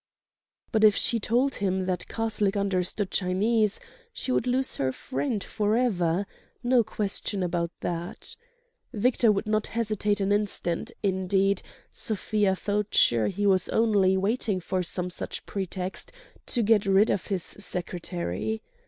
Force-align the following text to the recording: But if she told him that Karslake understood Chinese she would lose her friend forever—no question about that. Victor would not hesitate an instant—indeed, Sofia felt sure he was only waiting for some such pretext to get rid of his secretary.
But 0.71 0.83
if 0.83 0.95
she 0.95 1.19
told 1.19 1.57
him 1.61 1.85
that 1.85 2.07
Karslake 2.07 2.57
understood 2.57 3.11
Chinese 3.11 3.79
she 4.11 4.31
would 4.31 4.47
lose 4.47 4.77
her 4.77 4.91
friend 4.91 5.43
forever—no 5.43 6.83
question 6.83 7.43
about 7.43 7.69
that. 7.81 8.35
Victor 8.91 9.31
would 9.31 9.45
not 9.45 9.67
hesitate 9.67 10.19
an 10.19 10.31
instant—indeed, 10.31 11.61
Sofia 11.93 12.55
felt 12.55 12.95
sure 12.95 13.27
he 13.27 13.45
was 13.45 13.69
only 13.69 14.17
waiting 14.17 14.59
for 14.59 14.81
some 14.81 15.11
such 15.11 15.45
pretext 15.45 16.11
to 16.47 16.63
get 16.63 16.87
rid 16.87 17.11
of 17.11 17.27
his 17.27 17.43
secretary. 17.43 18.63